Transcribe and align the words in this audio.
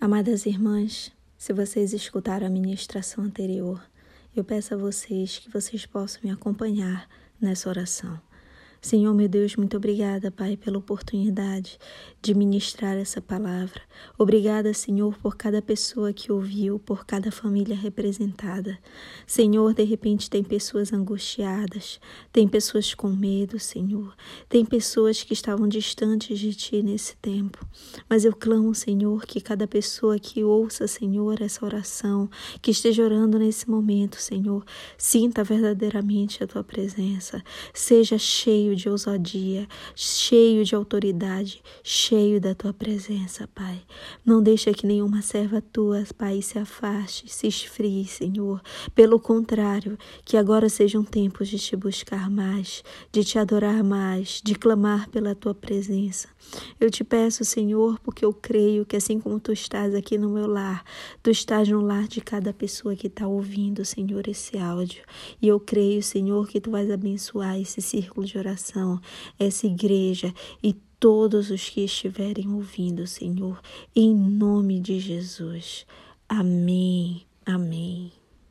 Amadas 0.00 0.46
irmãs, 0.46 1.10
se 1.36 1.52
vocês 1.52 1.92
escutaram 1.92 2.46
a 2.46 2.50
ministração 2.50 3.24
anterior, 3.24 3.82
eu 4.34 4.44
peço 4.44 4.72
a 4.72 4.76
vocês 4.76 5.40
que 5.40 5.50
vocês 5.50 5.86
possam 5.86 6.20
me 6.22 6.30
acompanhar 6.30 7.08
nessa 7.40 7.68
oração. 7.68 8.20
Senhor, 8.80 9.12
meu 9.12 9.28
Deus, 9.28 9.56
muito 9.56 9.76
obrigada, 9.76 10.30
Pai, 10.30 10.56
pela 10.56 10.78
oportunidade 10.78 11.78
de 12.22 12.32
ministrar 12.32 12.96
essa 12.96 13.20
palavra. 13.20 13.80
Obrigada, 14.16 14.72
Senhor, 14.72 15.16
por 15.18 15.36
cada 15.36 15.60
pessoa 15.60 16.12
que 16.12 16.30
ouviu, 16.30 16.78
por 16.78 17.04
cada 17.04 17.30
família 17.30 17.76
representada. 17.76 18.78
Senhor, 19.26 19.74
de 19.74 19.82
repente 19.82 20.30
tem 20.30 20.44
pessoas 20.44 20.92
angustiadas, 20.92 22.00
tem 22.32 22.46
pessoas 22.46 22.94
com 22.94 23.08
medo, 23.08 23.58
Senhor. 23.58 24.14
Tem 24.48 24.64
pessoas 24.64 25.22
que 25.22 25.32
estavam 25.32 25.66
distantes 25.66 26.38
de 26.38 26.54
Ti 26.54 26.82
nesse 26.82 27.16
tempo. 27.16 27.66
Mas 28.08 28.24
eu 28.24 28.34
clamo, 28.34 28.74
Senhor, 28.74 29.26
que 29.26 29.40
cada 29.40 29.66
pessoa 29.66 30.18
que 30.18 30.44
ouça, 30.44 30.86
Senhor, 30.86 31.42
essa 31.42 31.64
oração, 31.64 32.30
que 32.62 32.70
esteja 32.70 33.02
orando 33.02 33.38
nesse 33.38 33.68
momento, 33.68 34.20
Senhor, 34.20 34.64
sinta 34.96 35.42
verdadeiramente 35.42 36.42
a 36.42 36.46
Tua 36.46 36.62
presença. 36.62 37.42
Seja 37.74 38.18
cheio 38.18 38.67
cheio 38.68 38.76
de 38.76 38.88
ousadia, 38.88 39.68
cheio 39.94 40.64
de 40.64 40.74
autoridade, 40.74 41.62
cheio 41.82 42.40
da 42.40 42.54
tua 42.54 42.72
presença, 42.72 43.48
Pai. 43.54 43.80
Não 44.24 44.42
deixa 44.42 44.72
que 44.72 44.86
nenhuma 44.86 45.22
serva 45.22 45.60
tua, 45.60 46.04
Pai, 46.16 46.42
se 46.42 46.58
afaste, 46.58 47.32
se 47.32 47.46
esfrie, 47.46 48.06
Senhor. 48.06 48.60
Pelo 48.94 49.18
contrário, 49.18 49.96
que 50.24 50.36
agora 50.36 50.68
sejam 50.68 51.02
tempos 51.02 51.48
de 51.48 51.58
te 51.58 51.76
buscar 51.76 52.30
mais, 52.30 52.82
de 53.12 53.24
te 53.24 53.38
adorar 53.38 53.82
mais, 53.82 54.40
de 54.44 54.54
clamar 54.54 55.08
pela 55.08 55.34
tua 55.34 55.54
presença. 55.54 56.28
Eu 56.80 56.90
te 56.90 57.04
peço, 57.04 57.44
Senhor, 57.44 57.98
porque 58.00 58.24
eu 58.24 58.32
creio 58.32 58.84
que 58.84 58.96
assim 58.96 59.18
como 59.20 59.40
tu 59.40 59.52
estás 59.52 59.94
aqui 59.94 60.16
no 60.18 60.30
meu 60.30 60.46
lar, 60.46 60.84
tu 61.22 61.30
estás 61.30 61.68
no 61.68 61.80
lar 61.80 62.06
de 62.08 62.20
cada 62.20 62.52
pessoa 62.52 62.96
que 62.96 63.06
está 63.06 63.26
ouvindo, 63.26 63.84
Senhor, 63.84 64.26
esse 64.28 64.58
áudio. 64.58 65.02
E 65.40 65.48
eu 65.48 65.60
creio, 65.60 66.02
Senhor, 66.02 66.48
que 66.48 66.60
tu 66.60 66.70
vais 66.70 66.90
abençoar 66.90 67.58
esse 67.60 67.80
círculo 67.80 68.26
de 68.26 68.38
oração 68.38 68.57
essa 69.38 69.66
igreja 69.66 70.32
e 70.62 70.74
todos 70.98 71.50
os 71.50 71.68
que 71.68 71.84
estiverem 71.84 72.52
ouvindo, 72.52 73.06
Senhor, 73.06 73.60
em 73.94 74.14
nome 74.14 74.80
de 74.80 74.98
Jesus. 74.98 75.86
Amém. 76.28 77.22
Amém. 77.46 78.12